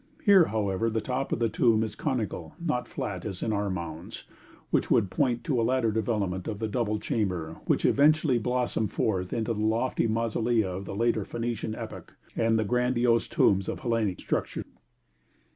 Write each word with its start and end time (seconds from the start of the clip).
Here, 0.23 0.45
however, 0.45 0.89
the 0.89 0.99
top 0.99 1.31
of 1.31 1.37
the 1.37 1.47
tomb 1.47 1.83
is 1.83 1.93
conical, 1.93 2.55
not 2.59 2.87
flat, 2.87 3.23
as 3.23 3.43
in 3.43 3.53
our 3.53 3.69
mounds, 3.69 4.23
which 4.71 4.89
would 4.89 5.11
point 5.11 5.43
to 5.43 5.61
a 5.61 5.61
later 5.61 5.91
development 5.91 6.47
of 6.47 6.57
the 6.57 6.67
double 6.67 6.97
chamber 6.97 7.57
which 7.65 7.85
eventually 7.85 8.39
blossomed 8.39 8.89
forth 8.89 9.31
into 9.31 9.53
the 9.53 9.59
lofty 9.61 10.07
mausolea 10.07 10.71
of 10.71 10.85
the 10.85 10.95
later 10.95 11.23
Phoenician 11.23 11.75
epoch, 11.75 12.15
and 12.35 12.57
the 12.57 12.65
grandiose 12.65 13.27
tombs 13.27 13.69
of 13.69 13.81
Hellenic 13.81 14.19
structure. 14.19 14.63